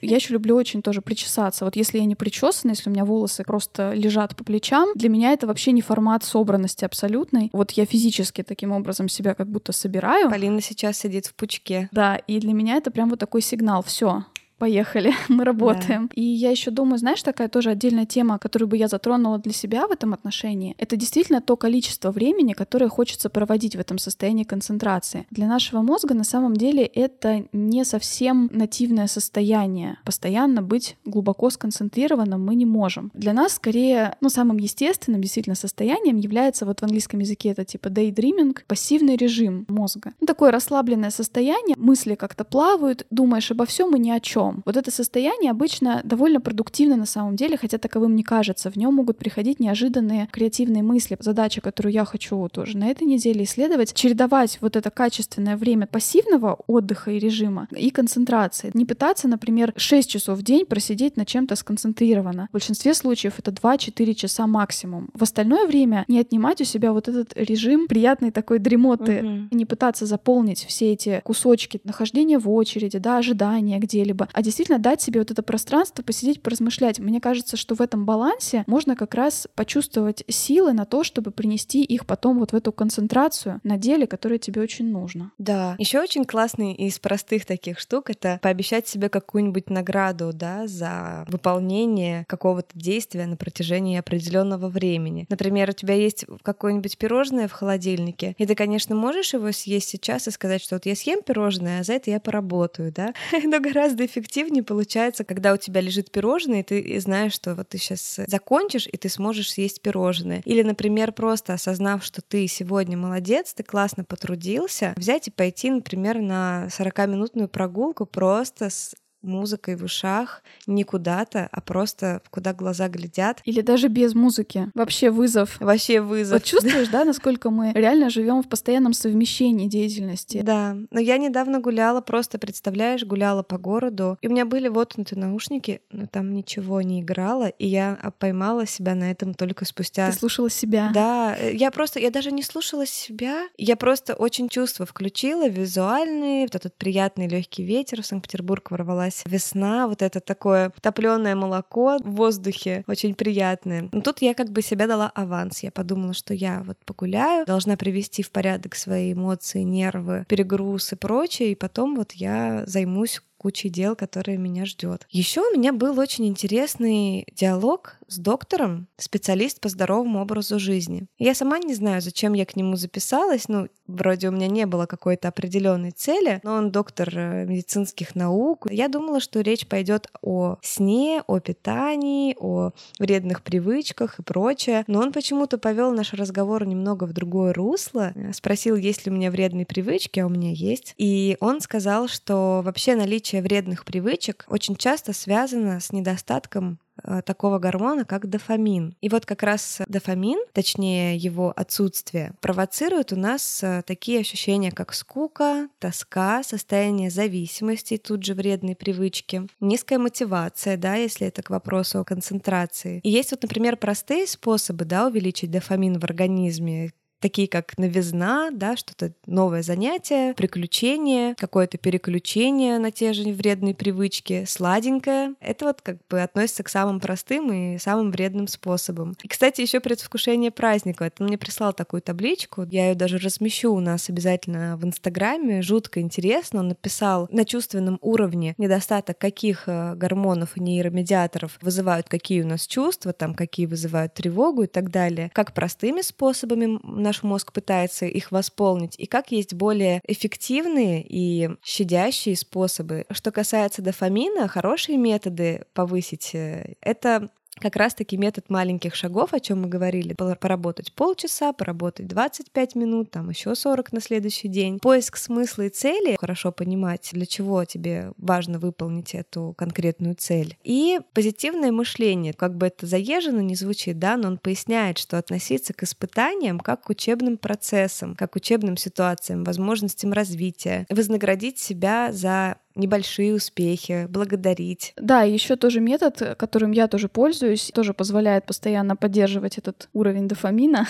[0.00, 1.64] Я еще люблю очень тоже причесаться.
[1.64, 5.32] Вот если я не причесана, если у меня волосы просто лежат по плечам, для меня
[5.32, 7.50] это вообще не формат собранности абсолютной.
[7.52, 10.30] Вот я физически таким образом себя как будто собираю.
[10.30, 11.88] Полина сейчас сидит в пучке.
[11.90, 13.82] Да, и для меня это прям вот такой сигнал.
[13.82, 14.24] Все,
[14.58, 16.08] поехали, мы работаем.
[16.08, 16.12] Да.
[16.14, 19.86] И я еще думаю, знаешь, такая тоже отдельная тема, которую бы я затронула для себя
[19.86, 25.26] в этом отношении, это действительно то количество времени, которое хочется проводить в этом состоянии концентрации.
[25.30, 29.98] Для нашего мозга на самом деле это не совсем нативное состояние.
[30.04, 33.10] Постоянно быть глубоко сконцентрированным мы не можем.
[33.14, 37.88] Для нас скорее, ну, самым естественным действительно состоянием является вот в английском языке это типа
[37.88, 40.12] daydreaming, пассивный режим мозга.
[40.20, 44.62] Ну, такое расслабленное состояние, мысли как-то плавают, думаешь обо всем и ни о чем потом.
[44.64, 48.70] Вот это состояние обычно довольно продуктивно на самом деле, хотя таковым не кажется.
[48.70, 51.16] В нем могут приходить неожиданные креативные мысли.
[51.20, 56.58] Задача, которую я хочу тоже на этой неделе исследовать, чередовать вот это качественное время пассивного
[56.66, 58.70] отдыха и режима и концентрации.
[58.74, 62.46] Не пытаться, например, 6 часов в день просидеть на чем-то сконцентрированно.
[62.50, 65.08] В большинстве случаев это 2-4 часа максимум.
[65.14, 69.56] В остальное время не отнимать у себя вот этот режим приятной такой дремоты, угу.
[69.56, 75.02] не пытаться заполнить все эти кусочки нахождения в очереди, да, ожидания где-либо, а действительно дать
[75.02, 77.00] себе вот это пространство, посидеть, поразмышлять.
[77.00, 81.82] Мне кажется, что в этом балансе можно как раз почувствовать силы на то, чтобы принести
[81.82, 85.32] их потом вот в эту концентрацию на деле, которое тебе очень нужно.
[85.38, 85.74] Да.
[85.78, 92.24] Еще очень классный из простых таких штук— это пообещать себе какую-нибудь награду, да, за выполнение
[92.28, 95.26] какого-то действия на протяжении определенного времени.
[95.28, 100.28] Например, у тебя есть какое-нибудь пирожное в холодильнике, и ты, конечно, можешь его съесть сейчас
[100.28, 103.12] и сказать, что вот я съем пирожное, а за это я поработаю, да?
[103.42, 107.70] Но гораздо эффективнее эффективнее получается, когда у тебя лежит пирожное, и ты знаешь, что вот
[107.70, 110.42] ты сейчас закончишь, и ты сможешь съесть пирожное.
[110.44, 116.20] Или, например, просто осознав, что ты сегодня молодец, ты классно потрудился, взять и пойти, например,
[116.20, 123.40] на 40-минутную прогулку просто с музыкой в ушах, не куда-то, а просто куда глаза глядят.
[123.44, 124.70] Или даже без музыки.
[124.74, 125.60] Вообще вызов.
[125.60, 126.34] Вообще вызов.
[126.34, 130.42] Вот чувствуешь, да, насколько мы реально живем в постоянном совмещении деятельности?
[130.42, 130.76] Да.
[130.90, 135.80] Но я недавно гуляла, просто представляешь, гуляла по городу, и у меня были воткнуты наушники,
[135.90, 140.10] но там ничего не играло, и я поймала себя на этом только спустя...
[140.10, 140.90] Ты слушала себя?
[140.94, 141.36] Да.
[141.36, 146.76] Я просто, я даже не слушала себя, я просто очень чувства включила, визуальные, вот этот
[146.76, 152.84] приятный легкий ветер в Санкт-Петербург ворвалась началась весна, вот это такое топленое молоко в воздухе,
[152.86, 153.88] очень приятное.
[153.92, 155.62] Но тут я как бы себя дала аванс.
[155.62, 160.96] Я подумала, что я вот погуляю, должна привести в порядок свои эмоции, нервы, перегруз и
[160.96, 165.06] прочее, и потом вот я займусь кучей дел, которые меня ждет.
[165.10, 171.06] Еще у меня был очень интересный диалог с доктором, специалист по здоровому образу жизни.
[171.18, 173.48] Я сама не знаю, зачем я к нему записалась.
[173.48, 178.66] Ну, вроде у меня не было какой-то определенной цели, но он доктор э, медицинских наук.
[178.70, 184.84] Я думала, что речь пойдет о сне, о питании, о вредных привычках и прочее.
[184.86, 188.14] Но он почему-то повел наш разговор немного в другое русло.
[188.32, 190.94] Спросил, есть ли у меня вредные привычки, а у меня есть.
[190.96, 196.87] И он сказал, что вообще наличие вредных привычек очень часто связано с недостатком э,
[197.24, 198.96] такого гормона, как дофамин.
[199.00, 204.94] И вот как раз дофамин, точнее его отсутствие, провоцирует у нас э, такие ощущения, как
[204.94, 212.00] скука, тоска, состояние зависимости, тут же вредные привычки, низкая мотивация, да, если это к вопросу
[212.00, 213.00] о концентрации.
[213.02, 218.76] И есть вот, например, простые способы, да, увеличить дофамин в организме, такие как новизна, да,
[218.76, 225.34] что-то новое занятие, приключение, какое-то переключение на те же вредные привычки, сладенькое.
[225.40, 229.16] Это вот как бы относится к самым простым и самым вредным способам.
[229.22, 231.04] И, кстати, еще предвкушение праздника.
[231.04, 236.00] Это мне прислал такую табличку, я ее даже размещу у нас обязательно в Инстаграме, жутко
[236.00, 236.60] интересно.
[236.60, 242.66] Он написал на чувственном уровне недостаток каких э, гормонов и нейромедиаторов вызывают какие у нас
[242.66, 246.78] чувства, там какие вызывают тревогу и так далее, как простыми способами
[247.08, 253.06] наш мозг пытается их восполнить, и как есть более эффективные и щадящие способы.
[253.10, 259.62] Что касается дофамина, хорошие методы повысить э,— это как раз-таки метод маленьких шагов, о чем
[259.62, 260.14] мы говорили.
[260.14, 264.78] Поработать полчаса, поработать 25 минут, там еще 40 на следующий день.
[264.78, 270.56] Поиск смысла и цели, хорошо понимать, для чего тебе важно выполнить эту конкретную цель.
[270.64, 275.72] И позитивное мышление, как бы это заезжено не звучит, да, но он поясняет, что относиться
[275.72, 282.58] к испытаниям как к учебным процессам, как к учебным ситуациям, возможностям развития, вознаградить себя за
[282.78, 284.94] небольшие успехи, благодарить.
[284.96, 290.86] Да, еще тоже метод, которым я тоже пользуюсь, тоже позволяет постоянно поддерживать этот уровень дофамина.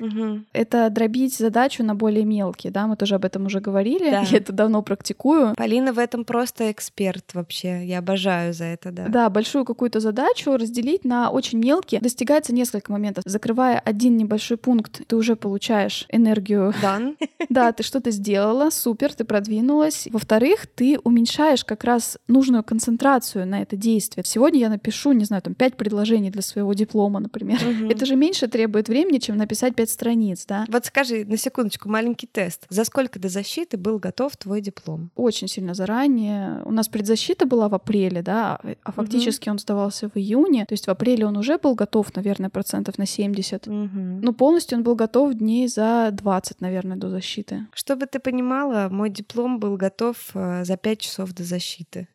[0.00, 0.40] Угу.
[0.52, 4.22] Это дробить задачу на более мелкие, да, мы тоже об этом уже говорили, да.
[4.30, 5.54] я это давно практикую.
[5.56, 9.08] Полина в этом просто эксперт вообще, я обожаю за это, да.
[9.08, 12.00] Да, большую какую-то задачу разделить на очень мелкие.
[12.00, 13.24] Достигается несколько моментов.
[13.26, 16.74] Закрывая один небольшой пункт, ты уже получаешь энергию.
[16.82, 17.16] Дан.
[17.48, 20.06] Да, ты что-то сделала, супер, ты продвинулась.
[20.10, 24.24] Во-вторых, ты уменьшаешь уменьшаешь как раз нужную концентрацию на это действие.
[24.26, 27.58] Сегодня я напишу, не знаю, там пять предложений для своего диплома, например.
[27.58, 27.90] Угу.
[27.90, 30.64] Это же меньше требует времени, чем написать пять страниц, да?
[30.68, 32.66] Вот скажи на секундочку маленький тест.
[32.70, 35.10] За сколько до защиты был готов твой диплом?
[35.16, 36.62] Очень сильно заранее.
[36.64, 39.54] У нас предзащита была в апреле, да, а фактически угу.
[39.54, 40.64] он сдавался в июне.
[40.66, 43.68] То есть в апреле он уже был готов, наверное, процентов на 70.
[43.68, 43.74] Угу.
[44.22, 47.66] Ну, полностью он был готов дней за 20, наверное, до защиты.
[47.74, 52.08] Чтобы ты понимала, мой диплом был готов э, за 5 часов до защиты.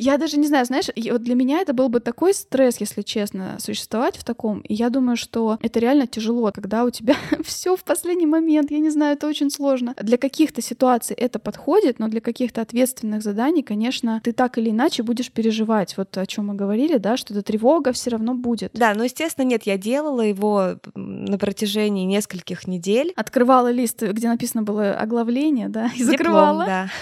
[0.00, 3.58] Я даже не знаю, знаешь, вот для меня это был бы такой стресс, если честно,
[3.58, 4.60] существовать в таком.
[4.60, 8.70] И я думаю, что это реально тяжело, когда у тебя все в последний момент.
[8.70, 9.94] Я не знаю, это очень сложно.
[10.00, 15.02] Для каких-то ситуаций это подходит, но для каких-то ответственных заданий, конечно, ты так или иначе
[15.02, 15.96] будешь переживать.
[15.98, 18.72] Вот о чем мы говорили, да, что эта тревога все равно будет.
[18.72, 23.12] Да, но естественно, нет, я делала его на протяжении нескольких недель.
[23.16, 26.64] Открывала лист, где написано было оглавление, да, и закрывала.
[26.64, 26.88] да.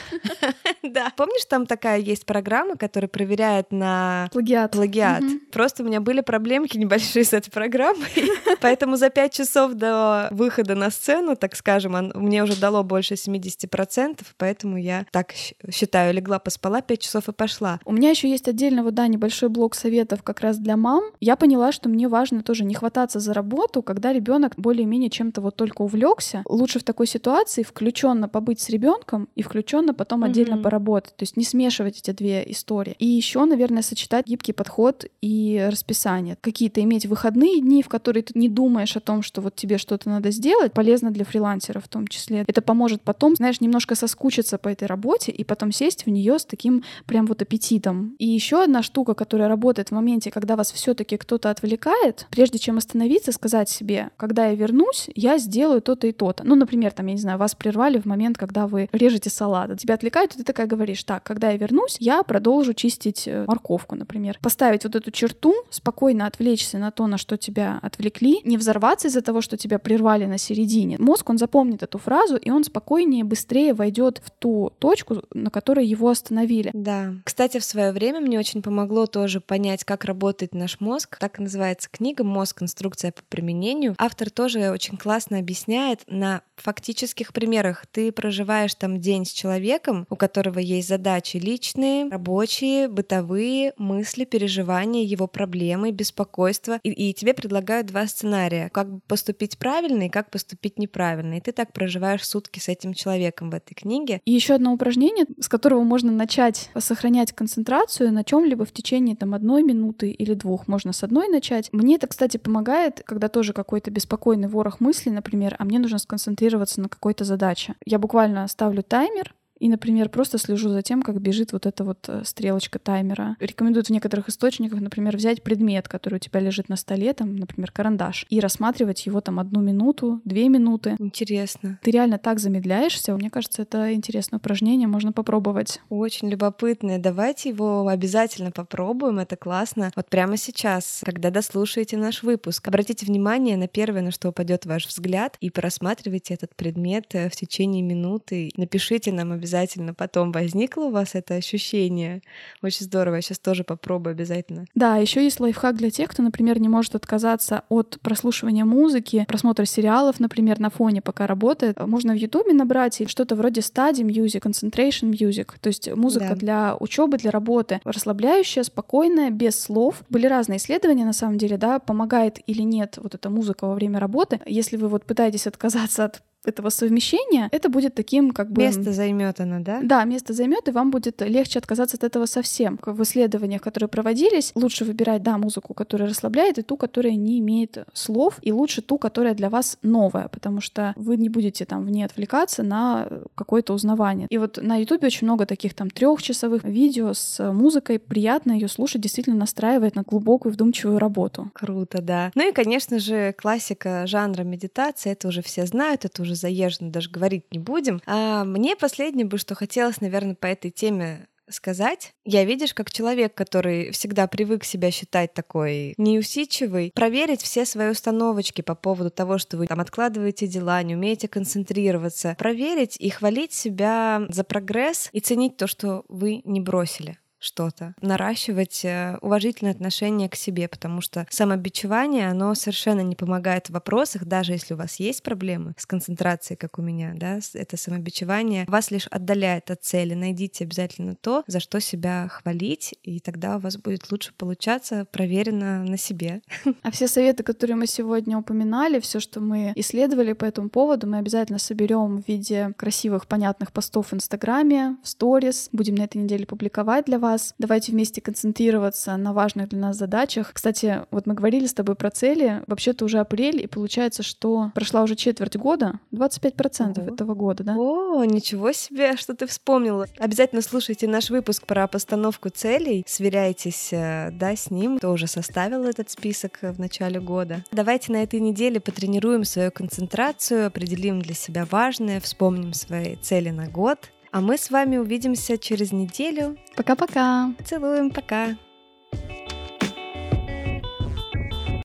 [0.82, 1.12] Да.
[1.16, 4.72] Помнишь, там такая есть программа, который проверяет на плагиат.
[4.72, 5.22] плагиат.
[5.22, 5.32] Угу.
[5.53, 8.09] Просто у меня были проблемки небольшие с этой программой,
[8.62, 14.20] поэтому за пять часов до выхода на сцену, так скажем, мне уже дало больше 70%,
[14.39, 15.32] поэтому я так
[15.70, 17.78] считаю, легла, поспала пять часов и пошла.
[17.84, 21.05] У меня еще есть отдельно вот, да, небольшой блок советов как раз для мам.
[21.20, 25.57] Я поняла, что мне важно тоже не хвататься за работу, когда ребенок более-менее чем-то вот
[25.57, 26.43] только увлекся.
[26.47, 31.14] Лучше в такой ситуации включенно побыть с ребенком и включенно потом отдельно поработать.
[31.16, 32.96] То есть не смешивать эти две истории история.
[32.98, 36.36] И еще, наверное, сочетать гибкий подход и расписание.
[36.40, 40.08] Какие-то иметь выходные дни, в которые ты не думаешь о том, что вот тебе что-то
[40.08, 42.44] надо сделать, полезно для фрилансера в том числе.
[42.46, 46.44] Это поможет потом, знаешь, немножко соскучиться по этой работе и потом сесть в нее с
[46.44, 48.14] таким прям вот аппетитом.
[48.18, 52.78] И еще одна штука, которая работает в моменте, когда вас все-таки кто-то отвлекает, прежде чем
[52.78, 56.44] остановиться, сказать себе, когда я вернусь, я сделаю то-то и то-то.
[56.44, 59.94] Ну, например, там, я не знаю, вас прервали в момент, когда вы режете салат, тебя
[59.94, 63.96] отвлекают, и ты такая говоришь, так, когда я вернусь, я продолжу продолжу чистить э, морковку,
[63.96, 64.38] например.
[64.42, 69.22] Поставить вот эту черту, спокойно отвлечься на то, на что тебя отвлекли, не взорваться из-за
[69.22, 70.96] того, что тебя прервали на середине.
[70.98, 75.86] Мозг, он запомнит эту фразу, и он спокойнее, быстрее войдет в ту точку, на которой
[75.86, 76.70] его остановили.
[76.74, 77.14] Да.
[77.24, 81.18] Кстати, в свое время мне очень помогло тоже понять, как работает наш мозг.
[81.18, 82.62] Так и называется книга «Мозг.
[82.62, 83.94] Инструкция по применению».
[83.98, 87.86] Автор тоже очень классно объясняет на фактических примерах.
[87.86, 94.24] Ты проживаешь там день с человеком, у которого есть задачи личные, рабочие, рабочие, бытовые мысли,
[94.24, 96.80] переживания, его проблемы, беспокойства.
[96.82, 98.70] И, и тебе предлагают два сценария.
[98.72, 101.34] Как поступить правильно и как поступить неправильно.
[101.34, 104.20] И ты так проживаешь сутки с этим человеком в этой книге.
[104.24, 109.34] И еще одно упражнение, с которого можно начать сохранять концентрацию на чем-либо в течение там
[109.34, 110.68] одной минуты или двух.
[110.68, 111.68] Можно с одной начать.
[111.72, 116.80] Мне это, кстати, помогает, когда тоже какой-то беспокойный ворох мыслей, например, а мне нужно сконцентрироваться
[116.80, 117.74] на какой-то задаче.
[117.84, 122.09] Я буквально ставлю таймер, и, например, просто слежу за тем, как бежит вот эта вот
[122.09, 123.36] э, стрелочка таймера.
[123.40, 127.72] Рекомендуют в некоторых источниках, например, взять предмет, который у тебя лежит на столе, там, например,
[127.72, 130.96] карандаш, и рассматривать его там одну минуту, две минуты.
[130.98, 131.78] Интересно.
[131.82, 133.14] Ты реально так замедляешься.
[133.14, 135.80] Мне кажется, это интересное упражнение, можно попробовать.
[135.88, 136.98] Очень любопытное.
[136.98, 139.90] Давайте его обязательно попробуем, это классно.
[139.96, 144.86] Вот прямо сейчас, когда дослушаете наш выпуск, обратите внимание на первое, на что упадет ваш
[144.86, 148.50] взгляд, и просматривайте этот предмет э, в течение минуты.
[148.56, 152.22] Напишите нам обязательно обязательно потом возникло у вас это ощущение.
[152.62, 154.66] Очень здорово, я сейчас тоже попробую обязательно.
[154.74, 159.64] Да, еще есть лайфхак для тех, кто, например, не может отказаться от прослушивания музыки, просмотра
[159.64, 161.78] сериалов, например, на фоне, пока работает.
[161.80, 166.34] Можно в Ютубе набрать что-то вроде study music, concentration music, то есть музыка да.
[166.36, 170.03] для учебы, для работы, расслабляющая, спокойная, без слов.
[170.11, 173.99] Были разные исследования, на самом деле, да, помогает или нет вот эта музыка во время
[173.99, 174.40] работы.
[174.44, 178.62] Если вы вот пытаетесь отказаться от этого совмещения, это будет таким как бы...
[178.62, 179.80] Место займет она, да?
[179.82, 182.78] Да, место займет, и вам будет легче отказаться от этого совсем.
[182.84, 187.84] В исследованиях, которые проводились, лучше выбирать, да, музыку, которая расслабляет, и ту, которая не имеет
[187.93, 191.91] слов, и лучше ту, которая для вас новая, потому что вы не будете там в
[191.91, 194.26] ней отвлекаться на какое-то узнавание.
[194.30, 199.01] И вот на Ютубе очень много таких там трехчасовых видео с музыкой, приятно ее слушать,
[199.01, 201.51] действительно настраивает на глубокую вдумчивую работу.
[201.53, 202.30] Круто, да.
[202.34, 207.10] Ну и, конечно же, классика жанра медитации, это уже все знают, это уже заезжено, даже
[207.10, 208.00] говорить не будем.
[208.06, 212.14] А мне последнее бы, что хотелось, наверное, по этой теме сказать.
[212.24, 218.62] Я, видишь, как человек, который всегда привык себя считать такой неусидчивый, проверить все свои установочки
[218.62, 224.22] по поводу того, что вы там откладываете дела, не умеете концентрироваться, проверить и хвалить себя
[224.28, 230.34] за прогресс и ценить то, что вы не бросили что-то, наращивать э, уважительное отношение к
[230.34, 235.22] себе, потому что самобичевание, оно совершенно не помогает в вопросах, даже если у вас есть
[235.22, 240.14] проблемы с концентрацией, как у меня, да, это самобичевание вас лишь отдаляет от цели.
[240.14, 245.84] Найдите обязательно то, за что себя хвалить, и тогда у вас будет лучше получаться, проверено
[245.84, 246.43] на себе.
[246.82, 251.18] А все советы, которые мы сегодня упоминали, все, что мы исследовали по этому поводу, мы
[251.18, 255.68] обязательно соберем в виде красивых, понятных постов в Инстаграме, в сторис.
[255.72, 257.54] Будем на этой неделе публиковать для вас вас.
[257.58, 260.52] Давайте вместе концентрироваться на важных для нас задачах.
[260.54, 262.62] Кстати, вот мы говорили с тобой про цели.
[262.66, 267.14] Вообще-то уже апрель, и получается, что прошла уже четверть года, 25% Ого.
[267.14, 267.76] этого года, да?
[267.76, 270.06] О, ничего себе, что ты вспомнила.
[270.18, 274.98] Обязательно слушайте наш выпуск про постановку целей, сверяйтесь, э, да, с ним.
[274.98, 277.64] Кто уже составил этот список в начале года.
[277.72, 283.68] Давайте на этой неделе потренируем свою концентрацию, определим для себя важное, вспомним свои цели на
[283.68, 284.10] год.
[284.30, 286.56] А мы с вами увидимся через неделю.
[286.76, 287.52] Пока-пока.
[287.64, 288.56] Целуем, пока.